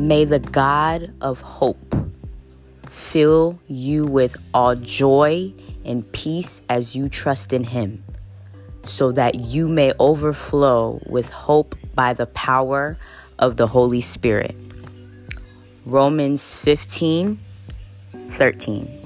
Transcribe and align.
May 0.00 0.24
the 0.24 0.38
God 0.38 1.12
of 1.20 1.42
hope 1.42 1.94
fill 2.88 3.60
you 3.68 4.06
with 4.06 4.34
all 4.54 4.74
joy 4.74 5.52
and 5.84 6.10
peace 6.12 6.62
as 6.70 6.96
you 6.96 7.10
trust 7.10 7.52
in 7.52 7.64
Him, 7.64 8.02
so 8.86 9.12
that 9.12 9.40
you 9.40 9.68
may 9.68 9.92
overflow 10.00 11.02
with 11.06 11.28
hope 11.28 11.74
by 11.94 12.14
the 12.14 12.24
power 12.24 12.96
of 13.38 13.58
the 13.58 13.66
Holy 13.66 14.00
Spirit. 14.00 14.56
Romans 15.84 16.54
15 16.54 17.38
13. 18.30 18.99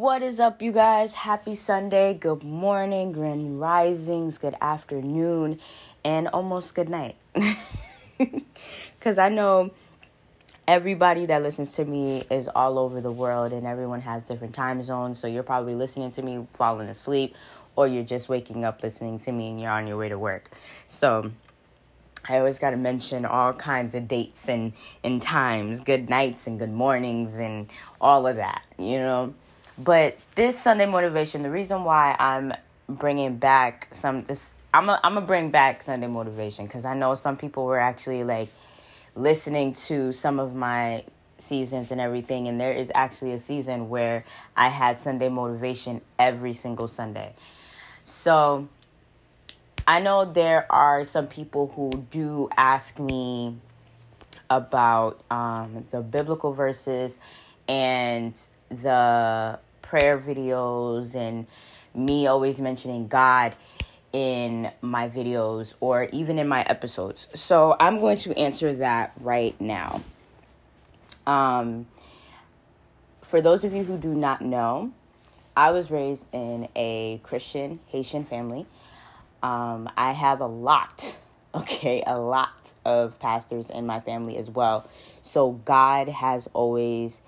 What 0.00 0.22
is 0.22 0.40
up, 0.40 0.62
you 0.62 0.72
guys? 0.72 1.12
Happy 1.12 1.54
Sunday. 1.54 2.14
Good 2.14 2.42
morning, 2.42 3.12
grand 3.12 3.60
risings, 3.60 4.38
good 4.38 4.54
afternoon, 4.58 5.60
and 6.02 6.26
almost 6.28 6.74
good 6.74 6.88
night. 6.88 7.16
Because 8.16 9.18
I 9.18 9.28
know 9.28 9.72
everybody 10.66 11.26
that 11.26 11.42
listens 11.42 11.72
to 11.72 11.84
me 11.84 12.24
is 12.30 12.48
all 12.48 12.78
over 12.78 13.02
the 13.02 13.12
world 13.12 13.52
and 13.52 13.66
everyone 13.66 14.00
has 14.00 14.22
different 14.22 14.54
time 14.54 14.82
zones. 14.82 15.18
So 15.18 15.26
you're 15.26 15.42
probably 15.42 15.74
listening 15.74 16.10
to 16.12 16.22
me 16.22 16.46
falling 16.54 16.88
asleep, 16.88 17.34
or 17.76 17.86
you're 17.86 18.02
just 18.02 18.30
waking 18.30 18.64
up 18.64 18.82
listening 18.82 19.18
to 19.18 19.32
me 19.32 19.50
and 19.50 19.60
you're 19.60 19.70
on 19.70 19.86
your 19.86 19.98
way 19.98 20.08
to 20.08 20.18
work. 20.18 20.50
So 20.88 21.30
I 22.26 22.38
always 22.38 22.58
got 22.58 22.70
to 22.70 22.78
mention 22.78 23.26
all 23.26 23.52
kinds 23.52 23.94
of 23.94 24.08
dates 24.08 24.48
and, 24.48 24.72
and 25.04 25.20
times, 25.20 25.80
good 25.80 26.08
nights 26.08 26.46
and 26.46 26.58
good 26.58 26.72
mornings, 26.72 27.36
and 27.36 27.68
all 28.00 28.26
of 28.26 28.36
that, 28.36 28.62
you 28.78 28.96
know. 28.96 29.34
But 29.82 30.18
this 30.34 30.60
Sunday 30.60 30.84
motivation, 30.84 31.42
the 31.42 31.50
reason 31.50 31.84
why 31.84 32.14
I'm 32.18 32.52
bringing 32.86 33.36
back 33.38 33.88
some 33.92 34.24
this, 34.24 34.52
I'm 34.74 34.90
a, 34.90 35.00
I'm 35.02 35.14
gonna 35.14 35.26
bring 35.26 35.50
back 35.50 35.82
Sunday 35.82 36.06
motivation 36.06 36.66
because 36.66 36.84
I 36.84 36.94
know 36.94 37.14
some 37.14 37.38
people 37.38 37.64
were 37.64 37.80
actually 37.80 38.22
like 38.22 38.50
listening 39.14 39.72
to 39.72 40.12
some 40.12 40.38
of 40.38 40.54
my 40.54 41.04
seasons 41.38 41.90
and 41.92 42.00
everything, 42.00 42.46
and 42.46 42.60
there 42.60 42.74
is 42.74 42.92
actually 42.94 43.32
a 43.32 43.38
season 43.38 43.88
where 43.88 44.24
I 44.54 44.68
had 44.68 44.98
Sunday 44.98 45.30
motivation 45.30 46.02
every 46.18 46.52
single 46.52 46.86
Sunday. 46.86 47.32
So 48.02 48.68
I 49.86 50.00
know 50.00 50.26
there 50.26 50.70
are 50.70 51.06
some 51.06 51.26
people 51.26 51.72
who 51.74 51.90
do 52.10 52.50
ask 52.54 52.98
me 52.98 53.56
about 54.50 55.22
um, 55.30 55.86
the 55.90 56.02
biblical 56.02 56.52
verses 56.52 57.16
and 57.66 58.38
the 58.68 59.58
prayer 59.90 60.16
videos 60.16 61.16
and 61.16 61.48
me 61.96 62.28
always 62.28 62.60
mentioning 62.60 63.08
God 63.08 63.56
in 64.12 64.70
my 64.80 65.08
videos 65.08 65.74
or 65.80 66.04
even 66.12 66.38
in 66.38 66.46
my 66.46 66.62
episodes. 66.62 67.26
So 67.34 67.74
I'm 67.80 67.98
going 67.98 68.18
to 68.18 68.38
answer 68.38 68.72
that 68.74 69.12
right 69.18 69.60
now. 69.60 70.00
Um, 71.26 71.88
for 73.22 73.40
those 73.40 73.64
of 73.64 73.72
you 73.72 73.82
who 73.82 73.98
do 73.98 74.14
not 74.14 74.40
know, 74.42 74.92
I 75.56 75.72
was 75.72 75.90
raised 75.90 76.26
in 76.32 76.68
a 76.76 77.18
Christian 77.24 77.80
Haitian 77.88 78.24
family. 78.24 78.66
Um, 79.42 79.90
I 79.96 80.12
have 80.12 80.40
a 80.40 80.46
lot, 80.46 81.16
okay, 81.54 82.04
a 82.06 82.16
lot 82.16 82.74
of 82.84 83.18
pastors 83.18 83.70
in 83.70 83.86
my 83.86 83.98
family 83.98 84.36
as 84.36 84.48
well. 84.48 84.88
So 85.20 85.50
God 85.50 86.08
has 86.08 86.48
always 86.52 87.20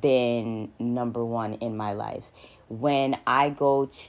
been 0.00 0.70
number 0.78 1.24
one 1.24 1.54
in 1.54 1.76
my 1.76 1.92
life. 1.92 2.24
When 2.68 3.18
I 3.26 3.50
go 3.50 3.86
to, 3.86 4.08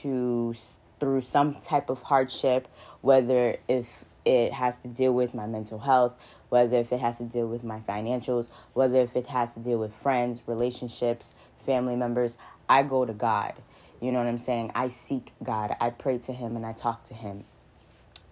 to 0.00 0.54
through 1.00 1.20
some 1.20 1.56
type 1.56 1.90
of 1.90 2.02
hardship, 2.02 2.68
whether 3.00 3.56
if 3.68 4.04
it 4.24 4.52
has 4.52 4.80
to 4.80 4.88
deal 4.88 5.12
with 5.12 5.34
my 5.34 5.46
mental 5.46 5.78
health, 5.78 6.14
whether 6.48 6.78
if 6.78 6.92
it 6.92 7.00
has 7.00 7.18
to 7.18 7.24
deal 7.24 7.46
with 7.46 7.64
my 7.64 7.80
financials, 7.80 8.46
whether 8.72 9.00
if 9.00 9.16
it 9.16 9.26
has 9.26 9.54
to 9.54 9.60
deal 9.60 9.78
with 9.78 9.92
friends, 9.92 10.40
relationships, 10.46 11.34
family 11.66 11.96
members, 11.96 12.36
I 12.68 12.82
go 12.82 13.04
to 13.04 13.12
God. 13.12 13.54
You 14.00 14.12
know 14.12 14.18
what 14.18 14.28
I'm 14.28 14.38
saying? 14.38 14.72
I 14.74 14.88
seek 14.88 15.32
God. 15.42 15.76
I 15.80 15.90
pray 15.90 16.18
to 16.18 16.32
Him 16.32 16.56
and 16.56 16.64
I 16.64 16.72
talk 16.72 17.04
to 17.04 17.14
Him. 17.14 17.44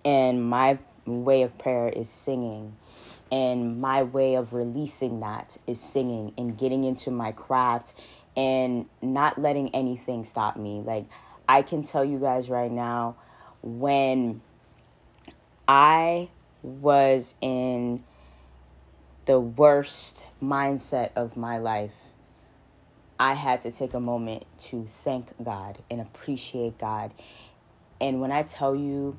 And 0.05 0.43
my 0.49 0.79
way 1.05 1.43
of 1.43 1.57
prayer 1.59 1.89
is 1.89 2.09
singing 2.09 2.77
and 3.33 3.81
my 3.81 4.03
way 4.03 4.35
of 4.35 4.53
releasing 4.53 5.21
that 5.21 5.57
is 5.67 5.81
singing 5.81 6.35
and 6.37 6.59
getting 6.59 6.85
into 6.85 7.11
my 7.11 7.33
craft 7.33 7.95
and 8.37 8.85
not 9.01 9.39
letting 9.39 9.75
anything 9.75 10.27
stop 10.27 10.57
me. 10.57 10.83
Like, 10.85 11.07
I 11.49 11.63
can 11.63 11.83
tell 11.83 12.05
you 12.05 12.19
guys 12.19 12.51
right 12.51 12.71
now, 12.71 13.17
when 13.63 14.43
I 15.67 16.29
was 16.63 17.35
in 17.41 18.05
the 19.25 19.41
worst 19.41 20.27
mindset 20.43 21.11
of 21.17 21.35
my 21.35 21.57
life, 21.57 21.95
I 23.19 23.33
had 23.33 23.63
to 23.63 23.71
take 23.71 23.95
a 23.95 24.01
moment 24.01 24.45
to 24.65 24.87
thank 25.05 25.29
God 25.43 25.79
and 25.91 26.03
appreciate 26.03 26.77
God. 26.77 27.15
And 27.99 28.21
when 28.21 28.31
I 28.31 28.43
tell 28.43 28.75
you, 28.75 29.17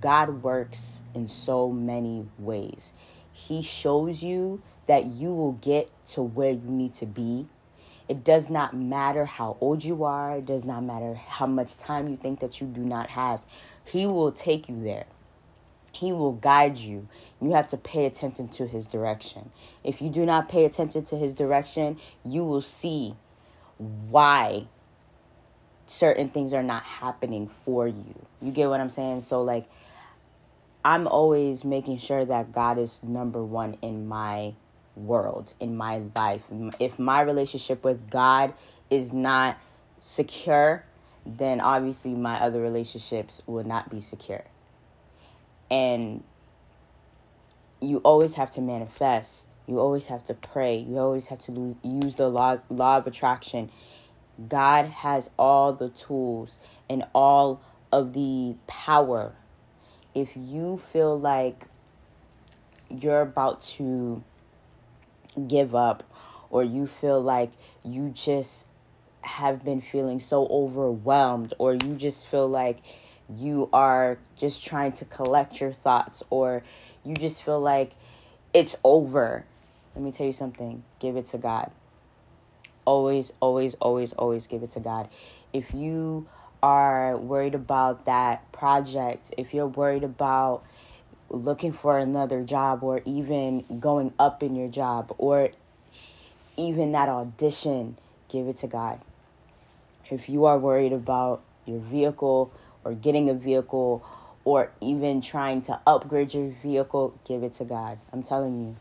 God 0.00 0.42
works 0.42 1.02
in 1.14 1.26
so 1.26 1.70
many 1.70 2.28
ways. 2.38 2.92
He 3.32 3.62
shows 3.62 4.22
you 4.22 4.62
that 4.86 5.06
you 5.06 5.32
will 5.32 5.52
get 5.52 5.90
to 6.08 6.22
where 6.22 6.50
you 6.50 6.68
need 6.68 6.94
to 6.94 7.06
be. 7.06 7.46
It 8.08 8.24
does 8.24 8.50
not 8.50 8.74
matter 8.74 9.24
how 9.24 9.56
old 9.60 9.84
you 9.84 10.02
are, 10.02 10.38
it 10.38 10.46
does 10.46 10.64
not 10.64 10.82
matter 10.82 11.14
how 11.14 11.46
much 11.46 11.76
time 11.76 12.08
you 12.08 12.16
think 12.16 12.40
that 12.40 12.60
you 12.60 12.66
do 12.66 12.80
not 12.80 13.10
have. 13.10 13.40
He 13.84 14.04
will 14.06 14.32
take 14.32 14.68
you 14.68 14.82
there. 14.82 15.06
He 15.92 16.12
will 16.12 16.32
guide 16.32 16.76
you. 16.78 17.08
You 17.40 17.52
have 17.52 17.68
to 17.68 17.76
pay 17.76 18.06
attention 18.06 18.48
to 18.48 18.66
his 18.66 18.86
direction. 18.86 19.50
If 19.84 20.00
you 20.00 20.08
do 20.08 20.24
not 20.26 20.48
pay 20.48 20.64
attention 20.64 21.04
to 21.06 21.16
his 21.16 21.34
direction, 21.34 21.98
you 22.24 22.44
will 22.44 22.62
see 22.62 23.14
why 23.78 24.66
certain 25.86 26.28
things 26.28 26.52
are 26.52 26.62
not 26.62 26.82
happening 26.84 27.48
for 27.48 27.88
you. 27.88 28.14
You 28.40 28.52
get 28.52 28.68
what 28.68 28.80
I'm 28.80 28.90
saying? 28.90 29.22
So, 29.22 29.42
like, 29.42 29.68
I'm 30.84 31.06
always 31.06 31.64
making 31.64 31.98
sure 31.98 32.24
that 32.24 32.52
God 32.52 32.78
is 32.78 32.98
number 33.02 33.44
one 33.44 33.76
in 33.82 34.08
my 34.08 34.54
world, 34.96 35.52
in 35.60 35.76
my 35.76 36.02
life. 36.14 36.44
If 36.78 36.98
my 36.98 37.20
relationship 37.20 37.84
with 37.84 38.10
God 38.10 38.54
is 38.88 39.12
not 39.12 39.58
secure, 39.98 40.84
then 41.26 41.60
obviously 41.60 42.14
my 42.14 42.40
other 42.40 42.60
relationships 42.60 43.42
will 43.46 43.64
not 43.64 43.90
be 43.90 44.00
secure. 44.00 44.44
And 45.70 46.24
you 47.80 47.98
always 47.98 48.34
have 48.34 48.50
to 48.52 48.60
manifest. 48.60 49.46
You 49.66 49.78
always 49.78 50.06
have 50.06 50.24
to 50.26 50.34
pray. 50.34 50.78
You 50.78 50.98
always 50.98 51.26
have 51.28 51.40
to 51.42 51.76
use 51.82 52.14
the 52.14 52.28
law, 52.28 52.58
law 52.70 52.96
of 52.96 53.06
attraction. 53.06 53.70
God 54.48 54.86
has 54.86 55.30
all 55.38 55.74
the 55.74 55.90
tools 55.90 56.58
and 56.88 57.04
all 57.14 57.60
of 57.92 58.14
the 58.14 58.56
power 58.66 59.34
if 60.14 60.36
you 60.36 60.78
feel 60.92 61.18
like 61.18 61.66
you're 62.88 63.20
about 63.20 63.62
to 63.62 64.22
give 65.46 65.74
up 65.74 66.02
or 66.50 66.64
you 66.64 66.86
feel 66.86 67.20
like 67.20 67.52
you 67.84 68.10
just 68.10 68.66
have 69.22 69.64
been 69.64 69.80
feeling 69.80 70.18
so 70.18 70.46
overwhelmed 70.48 71.54
or 71.58 71.74
you 71.74 71.94
just 71.96 72.26
feel 72.26 72.48
like 72.48 72.78
you 73.32 73.68
are 73.72 74.18
just 74.36 74.64
trying 74.64 74.92
to 74.92 75.04
collect 75.04 75.60
your 75.60 75.72
thoughts 75.72 76.22
or 76.30 76.62
you 77.04 77.14
just 77.14 77.42
feel 77.42 77.60
like 77.60 77.92
it's 78.52 78.76
over 78.82 79.44
let 79.94 80.04
me 80.04 80.12
tell 80.12 80.26
you 80.26 80.32
something 80.32 80.82
give 80.98 81.16
it 81.16 81.26
to 81.26 81.38
god. 81.38 81.70
Always 82.84 83.32
always 83.40 83.74
always 83.74 84.12
always 84.14 84.46
give 84.46 84.62
it 84.62 84.70
to 84.72 84.80
god. 84.80 85.08
If 85.52 85.74
you 85.74 86.26
are 86.62 87.16
worried 87.16 87.54
about 87.54 88.04
that 88.04 88.50
project, 88.52 89.32
if 89.36 89.54
you're 89.54 89.66
worried 89.66 90.04
about 90.04 90.64
looking 91.28 91.72
for 91.72 91.98
another 91.98 92.42
job 92.42 92.82
or 92.82 93.00
even 93.04 93.64
going 93.80 94.12
up 94.18 94.42
in 94.42 94.56
your 94.56 94.68
job 94.68 95.14
or 95.18 95.50
even 96.56 96.92
that 96.92 97.08
audition, 97.08 97.96
give 98.28 98.46
it 98.48 98.56
to 98.58 98.66
God. 98.66 99.00
If 100.10 100.28
you 100.28 100.44
are 100.44 100.58
worried 100.58 100.92
about 100.92 101.42
your 101.66 101.78
vehicle 101.78 102.52
or 102.84 102.94
getting 102.94 103.30
a 103.30 103.34
vehicle 103.34 104.04
or 104.44 104.70
even 104.80 105.20
trying 105.20 105.62
to 105.62 105.80
upgrade 105.86 106.34
your 106.34 106.52
vehicle, 106.62 107.18
give 107.24 107.42
it 107.42 107.54
to 107.54 107.64
God. 107.64 107.98
I'm 108.12 108.22
telling 108.22 108.60
you, 108.60 108.76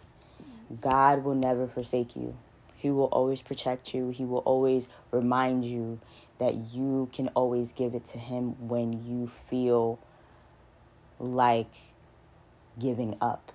God 0.82 1.24
will 1.24 1.36
never 1.36 1.68
forsake 1.68 2.16
you. 2.16 2.36
He 2.76 2.90
will 2.90 3.06
always 3.06 3.42
protect 3.42 3.94
you. 3.94 4.10
He 4.10 4.24
will 4.24 4.40
always 4.40 4.88
remind 5.12 5.66
you 5.66 6.00
that 6.40 6.56
you 6.56 7.10
can 7.14 7.28
always 7.30 7.72
give 7.74 7.94
it 7.94 8.06
to 8.08 8.18
Him 8.18 8.68
when 8.68 9.06
you 9.06 9.30
feel 9.50 10.00
like 11.20 11.72
giving 12.80 13.16
up. 13.22 13.52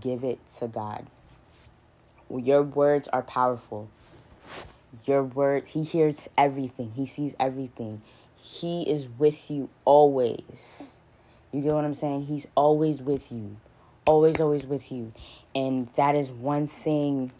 Give 0.00 0.24
it 0.24 0.40
to 0.58 0.66
God. 0.66 1.06
Your 2.28 2.62
words 2.62 3.06
are 3.08 3.22
powerful. 3.22 3.88
Your 5.04 5.22
word, 5.22 5.66
He 5.68 5.84
hears 5.84 6.28
everything, 6.36 6.92
He 6.96 7.06
sees 7.06 7.36
everything. 7.38 8.02
He 8.36 8.82
is 8.88 9.06
with 9.18 9.50
you 9.50 9.68
always. 9.84 10.96
You 11.52 11.62
get 11.62 11.72
what 11.72 11.84
I'm 11.84 11.94
saying? 11.94 12.26
He's 12.26 12.46
always 12.54 13.02
with 13.02 13.30
you. 13.30 13.56
Always, 14.06 14.40
always 14.40 14.64
with 14.64 14.92
you. 14.92 15.12
And 15.54 15.88
that 15.96 16.14
is 16.14 16.30
one 16.30 16.68
thing, 16.68 17.32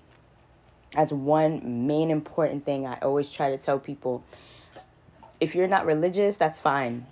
that's 0.93 1.13
one 1.13 1.87
main 1.87 2.11
important 2.11 2.65
thing 2.65 2.87
I 2.87 2.99
always 3.03 3.31
try 3.31 3.51
to 3.51 3.59
tell 3.59 3.79
people. 3.79 4.25
If 5.41 5.55
you're 5.55 5.69
not 5.69 5.87
religious, 5.87 6.37
that's 6.37 6.61
fine. 6.61 7.07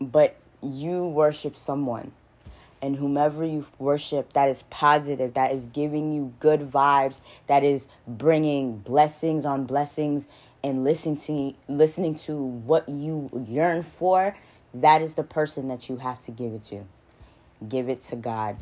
But 0.00 0.36
you 0.62 1.06
worship 1.06 1.56
someone 1.56 2.12
and 2.82 2.96
whomever 2.96 3.44
you 3.44 3.66
worship 3.78 4.32
that 4.32 4.48
is 4.48 4.62
positive 4.62 5.34
that 5.34 5.52
is 5.52 5.66
giving 5.66 6.12
you 6.12 6.32
good 6.40 6.60
vibes 6.60 7.20
that 7.46 7.64
is 7.64 7.86
bringing 8.06 8.76
blessings 8.78 9.44
on 9.44 9.64
blessings 9.64 10.26
and 10.62 10.84
listening 10.84 11.16
to 11.16 11.54
listening 11.68 12.14
to 12.14 12.36
what 12.36 12.88
you 12.88 13.30
yearn 13.48 13.82
for 13.82 14.36
that 14.74 15.02
is 15.02 15.14
the 15.14 15.22
person 15.22 15.68
that 15.68 15.88
you 15.88 15.96
have 15.96 16.20
to 16.20 16.30
give 16.30 16.52
it 16.52 16.62
to 16.64 16.84
give 17.68 17.88
it 17.88 18.02
to 18.02 18.16
God 18.16 18.56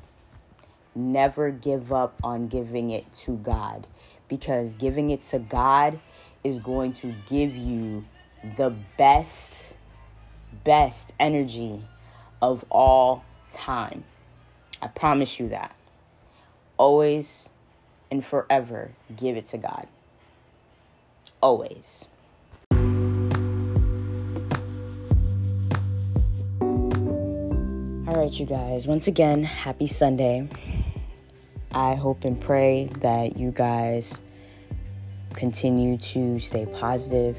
never 0.94 1.50
give 1.50 1.92
up 1.92 2.14
on 2.22 2.48
giving 2.48 2.90
it 2.90 3.10
to 3.14 3.36
God 3.36 3.86
because 4.28 4.72
giving 4.74 5.10
it 5.10 5.22
to 5.24 5.38
God 5.38 5.98
is 6.42 6.58
going 6.58 6.92
to 6.94 7.14
give 7.26 7.54
you 7.54 8.04
the 8.56 8.74
best 8.96 9.76
best 10.64 11.12
energy 11.18 11.84
of 12.42 12.64
all 12.70 13.24
time 13.52 14.04
I 14.82 14.88
promise 14.88 15.38
you 15.38 15.48
that. 15.50 15.74
Always 16.78 17.50
and 18.10 18.24
forever 18.24 18.92
give 19.14 19.36
it 19.36 19.46
to 19.46 19.58
God. 19.58 19.86
Always. 21.42 22.06
All 28.08 28.16
right, 28.16 28.32
you 28.32 28.46
guys. 28.46 28.86
Once 28.86 29.06
again, 29.06 29.42
happy 29.44 29.86
Sunday. 29.86 30.48
I 31.72 31.94
hope 31.94 32.24
and 32.24 32.40
pray 32.40 32.90
that 33.00 33.38
you 33.38 33.52
guys 33.52 34.22
continue 35.34 35.96
to 35.98 36.40
stay 36.40 36.66
positive, 36.66 37.36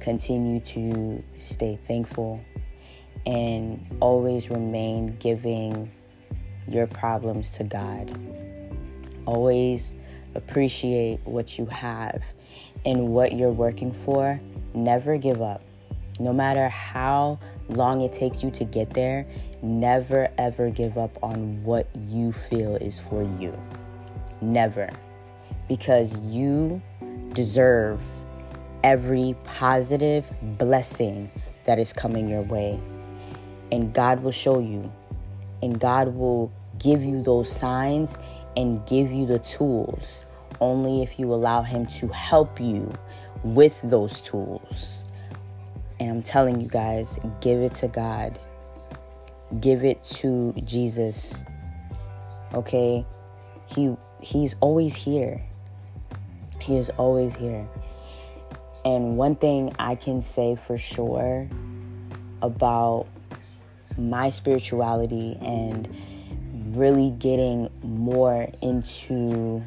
continue 0.00 0.60
to 0.60 1.22
stay 1.38 1.78
thankful, 1.86 2.40
and 3.26 3.86
always 4.00 4.50
remain 4.50 5.16
giving 5.18 5.90
your 6.66 6.86
problems 6.86 7.50
to 7.50 7.64
God. 7.64 8.10
Always 9.26 9.92
appreciate 10.34 11.20
what 11.24 11.58
you 11.58 11.66
have 11.66 12.22
and 12.84 13.08
what 13.08 13.32
you're 13.32 13.50
working 13.50 13.92
for. 13.92 14.40
Never 14.74 15.18
give 15.18 15.42
up. 15.42 15.62
No 16.18 16.32
matter 16.32 16.68
how 16.68 17.38
long 17.68 18.02
it 18.02 18.12
takes 18.12 18.42
you 18.42 18.50
to 18.52 18.64
get 18.64 18.92
there, 18.92 19.26
never 19.62 20.28
ever 20.38 20.70
give 20.70 20.98
up 20.98 21.18
on 21.22 21.62
what 21.64 21.88
you 22.08 22.32
feel 22.32 22.76
is 22.76 22.98
for 22.98 23.22
you. 23.40 23.58
Never. 24.40 24.90
Because 25.68 26.16
you 26.18 26.82
deserve 27.32 28.00
every 28.82 29.36
positive 29.44 30.30
blessing 30.58 31.30
that 31.64 31.78
is 31.78 31.92
coming 31.92 32.28
your 32.28 32.42
way. 32.42 32.80
And 33.72 33.92
God 33.92 34.22
will 34.22 34.32
show 34.32 34.58
you, 34.58 34.90
and 35.62 35.78
God 35.78 36.14
will 36.14 36.52
give 36.78 37.04
you 37.04 37.22
those 37.22 37.50
signs 37.50 38.18
and 38.56 38.84
give 38.86 39.12
you 39.12 39.26
the 39.26 39.38
tools 39.38 40.24
only 40.60 41.02
if 41.02 41.18
you 41.18 41.32
allow 41.32 41.62
Him 41.62 41.86
to 41.86 42.08
help 42.08 42.60
you 42.60 42.92
with 43.44 43.78
those 43.84 44.20
tools. 44.20 45.04
And 45.98 46.10
I'm 46.10 46.22
telling 46.22 46.60
you 46.60 46.68
guys, 46.68 47.18
give 47.40 47.60
it 47.60 47.74
to 47.76 47.88
God, 47.88 48.38
give 49.60 49.84
it 49.84 50.02
to 50.04 50.52
Jesus. 50.64 51.44
Okay? 52.54 53.06
He 53.66 53.96
he's 54.20 54.56
always 54.60 54.94
here. 54.94 55.42
He 56.60 56.76
is 56.76 56.90
always 56.90 57.34
here. 57.34 57.68
And 58.84 59.16
one 59.16 59.36
thing 59.36 59.74
I 59.78 59.94
can 59.94 60.22
say 60.22 60.56
for 60.56 60.78
sure 60.78 61.48
about 62.42 63.06
my 63.98 64.30
spirituality 64.30 65.36
and 65.42 65.88
really 66.76 67.10
getting 67.10 67.68
more 67.82 68.48
into 68.62 69.62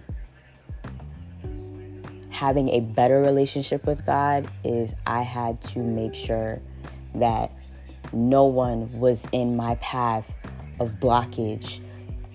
having 2.30 2.69
a 2.69 2.80
better 2.80 3.21
relationship 3.21 3.86
with 3.86 4.06
God 4.06 4.50
is 4.63 4.95
I 5.06 5.21
had 5.21 5.62
to 5.63 5.80
make 5.80 6.15
sure 6.15 6.62
that 7.15 7.51
no 8.12 8.45
one 8.45 8.92
was 9.00 9.27
in 9.31 9.56
my 9.56 9.75
path 9.75 10.33
of 10.80 11.00
blockage 11.00 11.80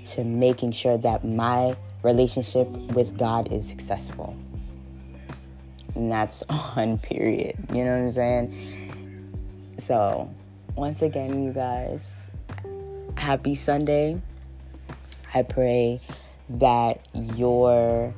to 0.07 0.25
making 0.25 0.73
sure 0.73 0.97
that 0.99 1.25
my 1.25 1.77
relationship 2.03 2.69
with 2.95 3.19
God 3.19 3.53
is 3.53 3.69
successful. 3.69 4.37
And 5.99 6.13
that's 6.13 6.43
on 6.49 6.99
period. 6.99 7.57
You 7.75 7.85
know 7.85 7.91
what 7.91 8.03
I'm 8.03 8.11
saying? 8.13 9.75
So, 9.79 10.33
once 10.77 11.03
again, 11.03 11.43
you 11.45 11.53
guys, 11.53 12.31
happy 13.17 13.57
Sunday. 13.57 14.23
I 15.35 15.43
pray 15.43 16.01
that 16.51 17.07
your 17.35 18.15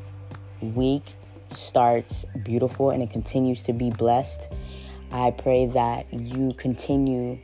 week 0.60 1.14
starts 1.50 2.26
beautiful 2.44 2.90
and 2.90 3.02
it 3.02 3.10
continues 3.10 3.62
to 3.62 3.72
be 3.72 3.90
blessed. 3.90 4.52
I 5.10 5.32
pray 5.32 5.66
that 5.66 6.12
you 6.12 6.52
continue 6.52 7.38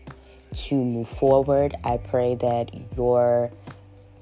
to 0.55 0.75
move 0.75 1.09
forward. 1.09 1.75
I 1.83 1.97
pray 1.97 2.35
that 2.37 2.71
your 2.97 3.51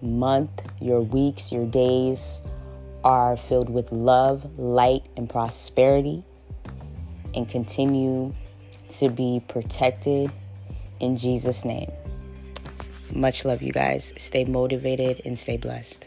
month, 0.01 0.63
your 0.81 1.01
weeks, 1.01 1.51
your 1.53 1.67
days 1.67 2.41
are 3.05 3.37
filled 3.37 3.69
with 3.71 3.93
love, 3.93 4.59
light, 4.59 5.05
and 5.17 5.29
prosperity 5.29 6.25
and 7.35 7.49
continue 7.49 8.35
to 8.89 9.09
be 9.11 9.43
protected 9.47 10.33
in 11.01 11.17
Jesus' 11.17 11.65
name. 11.65 11.91
Much 13.13 13.45
love, 13.45 13.63
you 13.63 13.73
guys. 13.73 14.13
Stay 14.17 14.45
motivated 14.45 15.23
and 15.25 15.39
stay 15.39 15.57
blessed. 15.57 16.07